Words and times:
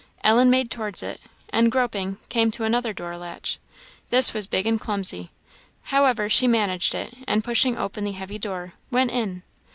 Ellen 0.23 0.49
made 0.49 0.71
towards 0.71 1.03
it, 1.03 1.21
and, 1.49 1.71
groping, 1.71 2.17
came 2.27 2.49
to 2.53 2.63
another 2.63 2.91
door 2.91 3.15
latch. 3.17 3.59
This 4.09 4.33
was 4.33 4.47
big 4.47 4.65
and 4.65 4.81
clumsy; 4.81 5.29
however, 5.93 6.27
she 6.27 6.47
managed 6.47 6.95
it, 6.95 7.13
and, 7.27 7.43
pushing 7.43 7.77
open 7.77 8.03
the 8.05 8.13
heavy 8.13 8.39
door, 8.39 8.73
went 8.89 9.11
in. 9.11 9.43